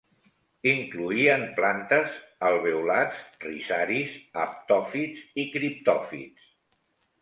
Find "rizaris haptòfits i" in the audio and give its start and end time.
3.47-5.51